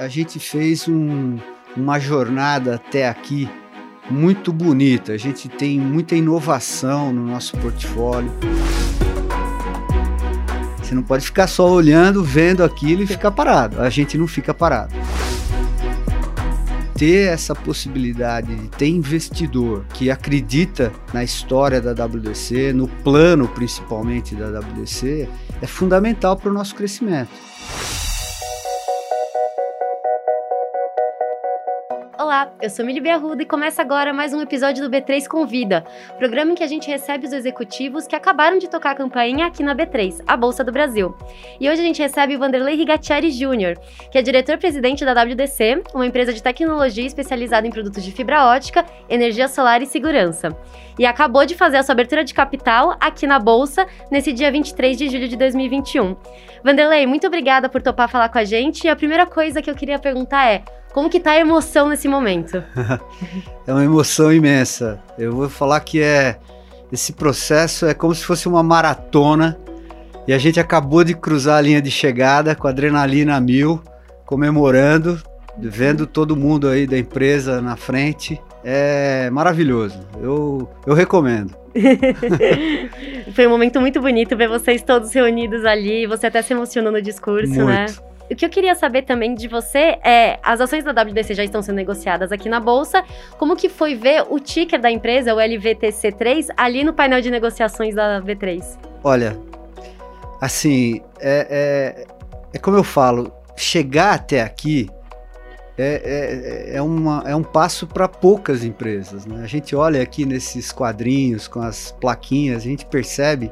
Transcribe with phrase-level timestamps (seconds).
[0.00, 1.36] a gente fez um,
[1.76, 3.46] uma jornada até aqui
[4.10, 5.12] muito bonita.
[5.12, 8.32] A gente tem muita inovação no nosso portfólio.
[10.78, 13.78] Você não pode ficar só olhando, vendo aquilo e ficar parado.
[13.82, 14.94] A gente não fica parado.
[16.96, 24.34] Ter essa possibilidade de ter investidor que acredita na história da WDC, no plano principalmente
[24.34, 25.28] da WDC,
[25.60, 27.28] é fundamental para o nosso crescimento.
[32.30, 35.84] Olá, eu sou Mili Arruda e começa agora mais um episódio do B3 Convida,
[36.16, 39.64] programa em que a gente recebe os executivos que acabaram de tocar a campainha aqui
[39.64, 41.12] na B3, a Bolsa do Brasil.
[41.58, 43.76] E hoje a gente recebe o Vanderlei Rigatieri Jr.,
[44.12, 48.86] que é diretor-presidente da WDC, uma empresa de tecnologia especializada em produtos de fibra ótica,
[49.08, 50.56] energia solar e segurança.
[51.00, 54.96] E acabou de fazer a sua abertura de capital aqui na Bolsa nesse dia 23
[54.96, 56.14] de julho de 2021.
[56.62, 58.84] Vanderlei, muito obrigada por topar falar com a gente.
[58.84, 62.08] E a primeira coisa que eu queria perguntar é: como que tá a emoção nesse
[62.08, 62.62] momento?
[63.66, 65.00] é uma emoção imensa.
[65.18, 66.38] Eu vou falar que é
[66.92, 69.56] esse processo é como se fosse uma maratona
[70.26, 73.80] e a gente acabou de cruzar a linha de chegada com adrenalina mil,
[74.26, 75.20] comemorando,
[75.58, 78.40] vendo todo mundo aí da empresa na frente.
[78.64, 80.00] É maravilhoso.
[80.20, 81.54] Eu, eu recomendo.
[83.34, 86.06] Foi um momento muito bonito ver vocês todos reunidos ali.
[86.06, 87.66] Você até se emocionou no discurso, muito.
[87.66, 87.86] né?
[88.30, 91.60] O que eu queria saber também de você é, as ações da WDC já estão
[91.60, 93.02] sendo negociadas aqui na bolsa.
[93.36, 97.94] Como que foi ver o ticker da empresa, o LVTC3, ali no painel de negociações
[97.96, 98.78] da V3?
[99.02, 99.36] Olha,
[100.40, 102.06] assim, é, é,
[102.54, 104.88] é como eu falo, chegar até aqui
[105.76, 109.26] é, é, é, uma, é um passo para poucas empresas.
[109.26, 109.42] Né?
[109.42, 113.50] A gente olha aqui nesses quadrinhos com as plaquinhas, a gente percebe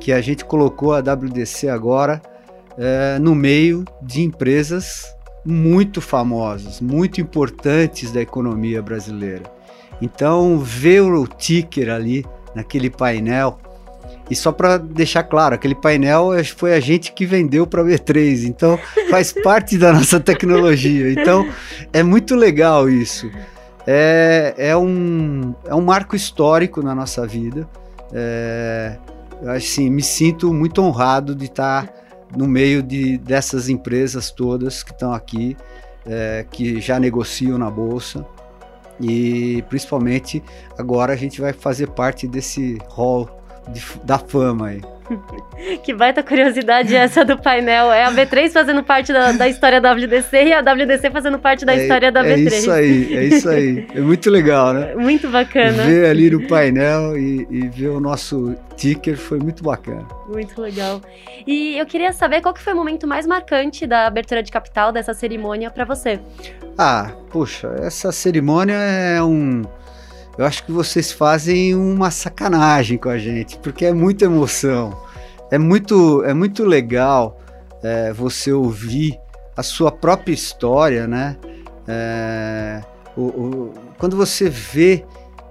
[0.00, 2.20] que a gente colocou a WDC agora
[2.78, 9.44] é, no meio de empresas muito famosas, muito importantes da economia brasileira.
[10.00, 12.24] Então, ver o ticker ali
[12.54, 13.58] naquele painel,
[14.30, 18.44] e só para deixar claro, aquele painel foi a gente que vendeu para a B3,
[18.44, 18.78] então
[19.10, 21.12] faz parte da nossa tecnologia.
[21.12, 21.48] Então,
[21.92, 23.30] é muito legal isso.
[23.86, 27.68] É, é, um, é um marco histórico na nossa vida.
[28.12, 28.96] É,
[29.46, 31.92] assim, me sinto muito honrado de estar tá
[32.36, 35.56] no meio de, dessas empresas todas que estão aqui,
[36.06, 38.24] é, que já negociam na bolsa.
[39.00, 40.42] E principalmente
[40.76, 44.80] agora a gente vai fazer parte desse hall de, da fama aí.
[45.82, 47.92] que baita curiosidade essa do painel.
[47.92, 51.64] É a B3 fazendo parte da, da história da WDC e a WDC fazendo parte
[51.64, 52.52] da é, história da B3.
[52.52, 53.86] É isso aí, é isso aí.
[53.94, 54.94] É muito legal, né?
[55.00, 55.82] Muito bacana.
[55.84, 60.06] Ver ali no painel e, e ver o nosso ticker foi muito bacana.
[60.28, 61.00] Muito legal.
[61.46, 64.92] E eu queria saber qual que foi o momento mais marcante da abertura de capital
[64.92, 66.20] dessa cerimônia para você.
[66.78, 69.62] Ah, puxa, essa cerimônia é um
[70.40, 74.98] eu acho que vocês fazem uma sacanagem com a gente, porque é muita emoção.
[75.50, 77.38] É muito, é muito legal
[77.82, 79.20] é, você ouvir
[79.54, 81.36] a sua própria história, né?
[81.86, 82.80] É,
[83.14, 85.04] o, o, quando você vê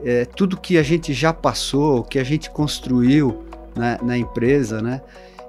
[0.03, 3.44] é, tudo que a gente já passou, que a gente construiu
[3.75, 5.01] né, na empresa, né?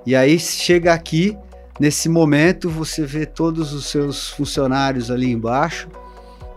[0.05, 1.35] E aí chega aqui,
[1.79, 5.89] nesse momento, você vê todos os seus funcionários ali embaixo,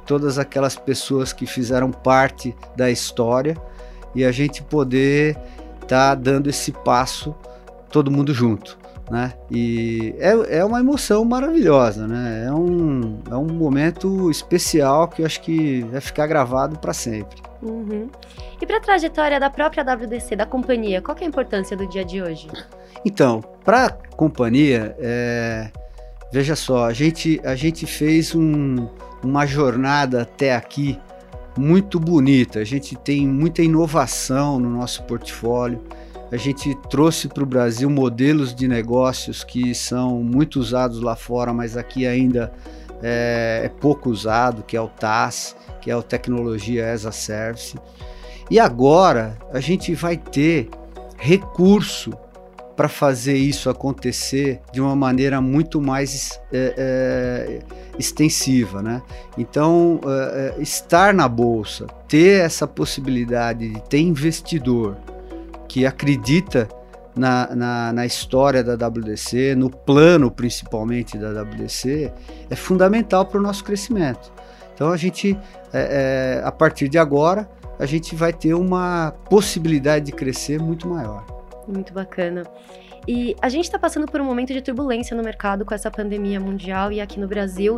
[0.06, 3.56] todas aquelas pessoas que fizeram parte da história
[4.16, 5.38] e a gente poder
[5.76, 7.36] estar tá dando esse passo
[7.90, 8.78] todo mundo junto.
[9.12, 9.34] Né?
[9.52, 12.46] E é, é uma emoção maravilhosa, né?
[12.48, 17.42] É um, é um momento especial que eu acho que vai ficar gravado para sempre.
[17.62, 18.10] Uhum.
[18.62, 22.04] E para a trajetória da própria WDC, da companhia, qual é a importância do dia
[22.04, 22.48] de hoje?
[23.06, 25.70] Então, para a companhia, é,
[26.32, 28.88] veja só, a gente, a gente fez um,
[29.24, 31.00] uma jornada até aqui
[31.58, 32.60] muito bonita.
[32.60, 35.82] A gente tem muita inovação no nosso portfólio.
[36.32, 41.54] A gente trouxe para o Brasil modelos de negócios que são muito usados lá fora,
[41.54, 42.52] mas aqui ainda
[43.02, 47.78] é, é pouco usado, que é o TAS, que é o Tecnologia as a Service.
[48.50, 50.70] E agora a gente vai ter
[51.18, 52.12] recurso
[52.76, 57.60] para fazer isso acontecer de uma maneira muito mais é, é,
[58.00, 59.02] extensiva, né?
[59.38, 64.98] Então, é, é, estar na bolsa, ter essa possibilidade de ter investidor
[65.68, 66.68] que acredita
[67.16, 72.12] na, na, na, história da WDC, no plano principalmente da WDC,
[72.50, 74.32] é fundamental para o nosso crescimento.
[74.74, 75.38] Então, a gente,
[75.72, 77.48] é, é, a partir de agora,
[77.78, 81.33] a gente vai ter uma possibilidade de crescer muito maior.
[81.68, 82.44] Muito bacana.
[83.08, 86.40] E a gente está passando por um momento de turbulência no mercado com essa pandemia
[86.40, 87.78] mundial e aqui no Brasil.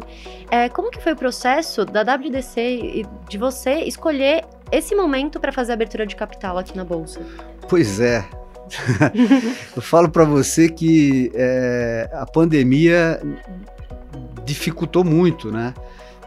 [0.51, 5.51] É, como que foi o processo da WDC e de você escolher esse momento para
[5.51, 7.19] fazer a abertura de capital aqui na Bolsa?
[7.67, 8.23] Pois é.
[9.75, 13.19] Eu falo para você que é, a pandemia
[14.43, 15.73] dificultou muito, né?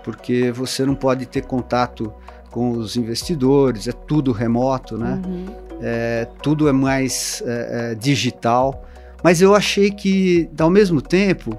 [0.02, 2.12] Porque você não pode ter contato
[2.50, 5.20] com os investidores, é tudo remoto, né?
[5.24, 5.67] Uhum.
[5.80, 8.84] É, tudo é mais é, é, digital.
[9.22, 11.58] Mas eu achei que, ao mesmo tempo,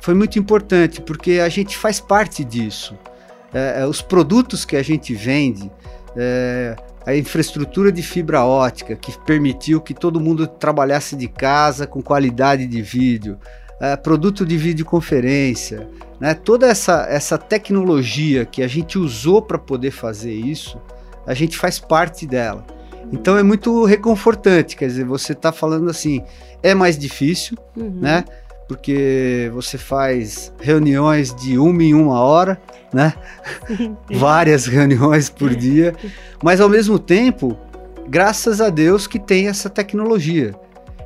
[0.00, 2.96] foi muito importante, porque a gente faz parte disso.
[3.52, 5.70] É, é, os produtos que a gente vende,
[6.16, 12.02] é, a infraestrutura de fibra ótica que permitiu que todo mundo trabalhasse de casa com
[12.02, 13.38] qualidade de vídeo,
[13.80, 15.88] é, produto de videoconferência,
[16.20, 16.34] né?
[16.34, 20.80] toda essa, essa tecnologia que a gente usou para poder fazer isso,
[21.26, 22.64] a gente faz parte dela.
[23.12, 26.22] Então é muito reconfortante, quer dizer, você está falando assim,
[26.62, 27.98] é mais difícil, uhum.
[28.00, 28.24] né?
[28.68, 32.60] Porque você faz reuniões de uma em uma hora,
[32.92, 33.14] né?
[34.12, 35.94] Várias reuniões por dia,
[36.42, 37.58] mas ao mesmo tempo,
[38.08, 40.54] graças a Deus que tem essa tecnologia.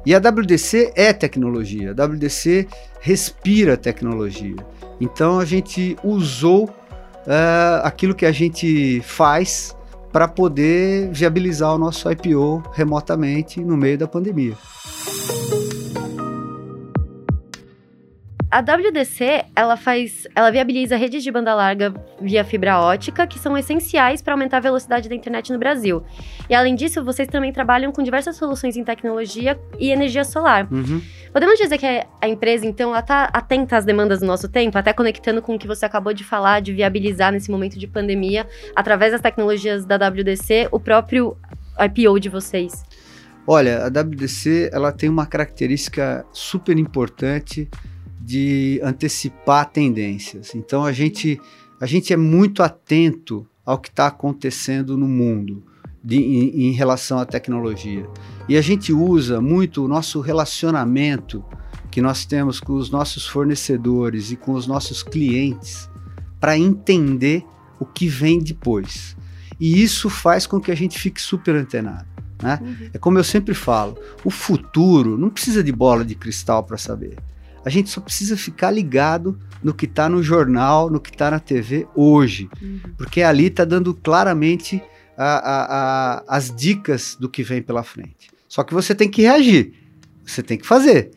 [0.06, 2.68] E a WDC é tecnologia, a WDC
[3.00, 4.56] respira tecnologia.
[5.00, 9.74] Então a gente usou uh, aquilo que a gente faz
[10.14, 14.54] para poder viabilizar o nosso IPO remotamente no meio da pandemia.
[18.54, 23.58] A WDC, ela faz, ela viabiliza redes de banda larga via fibra ótica, que são
[23.58, 26.04] essenciais para aumentar a velocidade da internet no Brasil.
[26.48, 30.72] E além disso, vocês também trabalham com diversas soluções em tecnologia e energia solar.
[30.72, 31.02] Uhum.
[31.32, 34.92] Podemos dizer que a empresa, então, ela está atenta às demandas do nosso tempo, até
[34.92, 38.46] conectando com o que você acabou de falar, de viabilizar nesse momento de pandemia,
[38.76, 41.36] através das tecnologias da WDC, o próprio
[41.76, 42.84] IPO de vocês.
[43.48, 47.68] Olha, a WDC ela tem uma característica super importante
[48.24, 50.54] de antecipar tendências.
[50.54, 51.38] Então a gente,
[51.78, 55.62] a gente é muito atento ao que está acontecendo no mundo
[56.02, 58.08] de, em, em, relação à tecnologia.
[58.48, 61.44] E a gente usa muito o nosso relacionamento
[61.90, 65.88] que nós temos com os nossos fornecedores e com os nossos clientes
[66.40, 67.44] para entender
[67.78, 69.16] o que vem depois.
[69.60, 72.06] E isso faz com que a gente fique super antenado.
[72.42, 72.58] Né?
[72.60, 72.90] Uhum.
[72.92, 77.16] É como eu sempre falo: o futuro não precisa de bola de cristal para saber.
[77.64, 81.40] A gente só precisa ficar ligado no que está no jornal, no que está na
[81.40, 82.80] TV hoje, uhum.
[82.98, 84.82] porque ali está dando claramente
[85.16, 85.64] a, a,
[86.18, 88.30] a, as dicas do que vem pela frente.
[88.48, 89.72] Só que você tem que reagir,
[90.24, 91.10] você tem que fazer.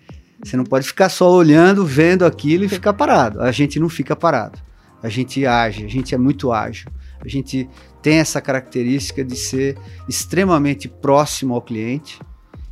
[0.44, 3.42] Você não pode ficar só olhando, vendo aquilo e ficar parado.
[3.42, 4.60] A gente não fica parado.
[5.02, 6.90] A gente age, a gente é muito ágil.
[7.20, 7.68] A gente
[8.02, 9.78] tem essa característica de ser
[10.08, 12.20] extremamente próximo ao cliente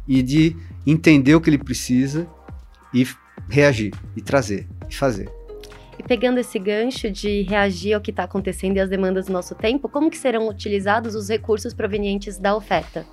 [0.07, 0.55] e de
[0.85, 2.27] entender o que ele precisa
[2.93, 3.07] e
[3.49, 5.29] reagir e trazer e fazer.
[5.97, 9.55] E pegando esse gancho de reagir ao que está acontecendo e às demandas do nosso
[9.55, 13.05] tempo, como que serão utilizados os recursos provenientes da oferta?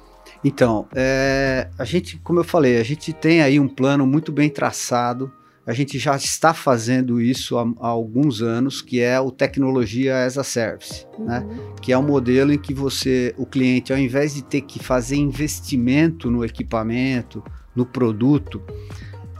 [0.44, 4.50] Então, é, a gente, como eu falei, a gente tem aí um plano muito bem
[4.50, 5.32] traçado.
[5.64, 10.36] A gente já está fazendo isso há, há alguns anos, que é o tecnologia as
[10.36, 11.26] a service, uhum.
[11.26, 11.46] né?
[11.80, 15.14] Que é um modelo em que você, o cliente, ao invés de ter que fazer
[15.14, 17.44] investimento no equipamento,
[17.76, 18.60] no produto,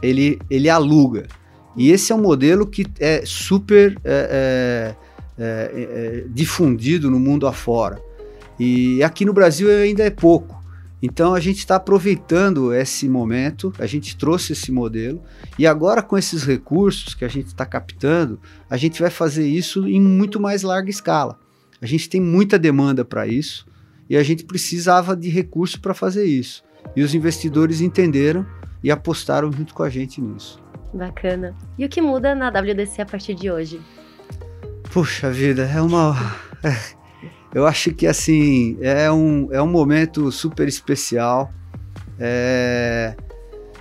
[0.03, 1.27] ele, ele aluga.
[1.75, 4.95] E esse é um modelo que é super é,
[5.37, 7.99] é, é, é, difundido no mundo afora.
[8.59, 10.61] E aqui no Brasil ainda é pouco.
[11.01, 15.21] Então a gente está aproveitando esse momento, a gente trouxe esse modelo,
[15.59, 19.87] e agora com esses recursos que a gente está captando, a gente vai fazer isso
[19.87, 21.37] em muito mais larga escala.
[21.81, 23.65] A gente tem muita demanda para isso
[24.09, 26.63] e a gente precisava de recurso para fazer isso.
[26.95, 28.45] E os investidores entenderam
[28.83, 30.61] e apostaram junto com a gente nisso.
[30.93, 31.55] Bacana.
[31.77, 33.81] E o que muda na WDC a partir de hoje?
[34.91, 36.15] Puxa vida, é uma.
[36.63, 36.77] É,
[37.53, 41.51] eu acho que assim, é um, é um momento super especial.
[42.19, 43.15] É,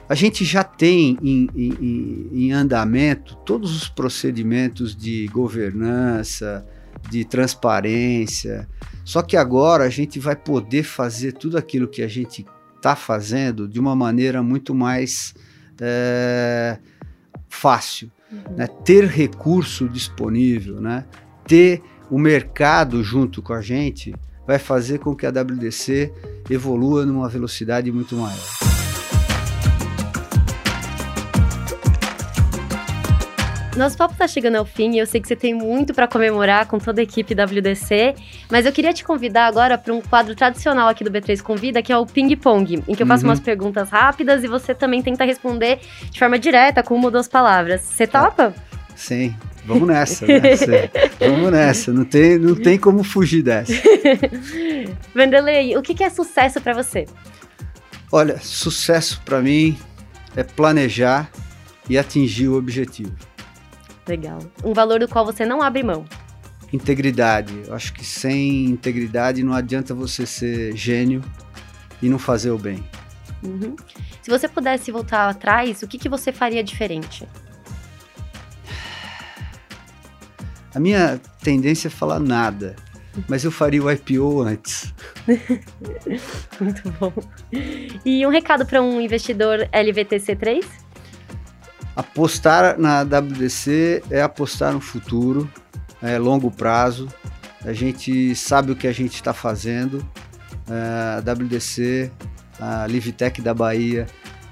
[0.09, 6.67] a gente já tem em, em, em andamento todos os procedimentos de governança,
[7.09, 8.69] de transparência.
[9.05, 12.45] Só que agora a gente vai poder fazer tudo aquilo que a gente
[12.83, 15.35] está fazendo de uma maneira muito mais
[15.81, 16.77] é,
[17.49, 18.11] fácil.
[18.31, 18.57] Uhum.
[18.57, 18.67] Né?
[18.67, 21.05] Ter recurso disponível, né?
[21.47, 24.13] ter o mercado junto com a gente,
[24.47, 26.13] vai fazer com que a WDC
[26.51, 28.72] evolua numa velocidade muito maior.
[33.77, 36.67] Nosso papo está chegando ao fim e eu sei que você tem muito para comemorar
[36.67, 38.15] com toda a equipe WDC,
[38.51, 41.91] mas eu queria te convidar agora para um quadro tradicional aqui do B3 Convida, que
[41.91, 43.31] é o Ping Pong, em que eu faço uhum.
[43.31, 47.27] umas perguntas rápidas e você também tenta responder de forma direta, com uma ou duas
[47.27, 47.81] palavras.
[47.81, 48.25] Você tá.
[48.25, 48.55] topa?
[48.95, 50.41] Sim, vamos nessa, né?
[51.19, 53.73] vamos nessa, não tem, não tem como fugir dessa.
[55.15, 57.07] Vanderlei, o que é sucesso para você?
[58.13, 59.79] Olha, sucesso para mim
[60.37, 61.31] é planejar
[61.89, 63.13] e atingir o objetivo.
[64.07, 64.39] Legal.
[64.65, 66.05] Um valor do qual você não abre mão.
[66.73, 67.63] Integridade.
[67.67, 71.23] Eu acho que sem integridade não adianta você ser gênio
[72.01, 72.83] e não fazer o bem.
[73.43, 73.77] Uhum.
[74.23, 77.27] Se você pudesse voltar atrás, o que, que você faria diferente?
[80.75, 82.75] A minha tendência é falar nada,
[83.29, 84.95] mas eu faria o IPO antes.
[86.59, 87.13] Muito bom.
[88.05, 90.82] E um recado para um investidor LVTC3?
[91.95, 95.51] Apostar na WDC é apostar no futuro,
[96.01, 97.09] é longo prazo.
[97.65, 100.05] A gente sabe o que a gente está fazendo.
[100.69, 102.11] É, a WDC,
[102.59, 104.07] a Livtech da Bahia,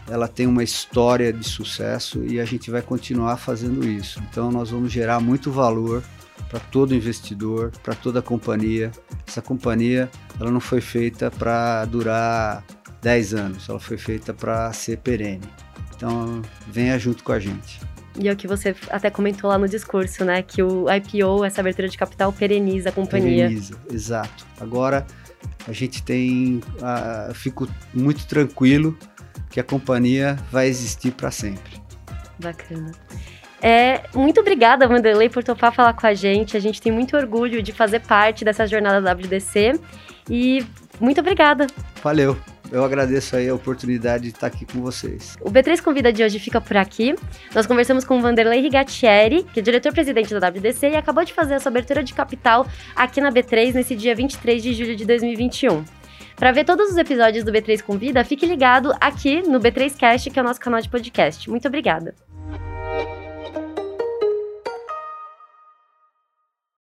[0.09, 4.21] ela tem uma história de sucesso e a gente vai continuar fazendo isso.
[4.29, 6.03] Então nós vamos gerar muito valor
[6.49, 8.91] para todo investidor, para toda companhia.
[9.27, 12.65] Essa companhia, ela não foi feita para durar
[13.01, 15.49] 10 anos, ela foi feita para ser perene.
[16.01, 17.79] Então, venha junto com a gente.
[18.19, 20.41] E é o que você até comentou lá no discurso, né?
[20.41, 23.45] Que o IPO, essa abertura de capital, pereniza a companhia.
[23.45, 24.47] Pereniza, exato.
[24.59, 25.07] Agora,
[25.69, 26.63] a gente tem.
[26.79, 28.97] Uh, fico muito tranquilo
[29.51, 31.79] que a companhia vai existir para sempre.
[32.39, 32.93] Bacana.
[33.61, 36.57] É, muito obrigada, Vanderlei, por topar falar com a gente.
[36.57, 39.79] A gente tem muito orgulho de fazer parte dessa jornada da WDC.
[40.31, 40.65] E
[40.99, 41.67] muito obrigada.
[42.03, 42.39] Valeu
[42.71, 45.37] eu agradeço aí a oportunidade de estar aqui com vocês.
[45.41, 47.15] O B3 Convida de hoje fica por aqui.
[47.55, 51.55] Nós conversamos com o Vanderlei Rigatieri, que é diretor-presidente da WDC e acabou de fazer
[51.55, 55.85] a sua abertura de capital aqui na B3 nesse dia 23 de julho de 2021.
[56.37, 60.43] Para ver todos os episódios do B3 Convida, fique ligado aqui no B3Cast, que é
[60.43, 61.51] o nosso canal de podcast.
[61.51, 62.15] Muito obrigada.